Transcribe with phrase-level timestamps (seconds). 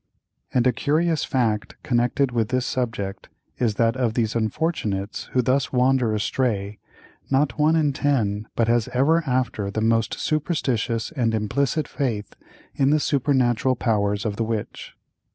[0.51, 5.71] And a curious fact connected with this subject is, that of these unfortunates who thus
[5.71, 6.79] wander astray,
[7.29, 12.35] not one in ten but has ever after the most superstitious and implicit faith
[12.73, 14.93] in the supernatural powers of the witch.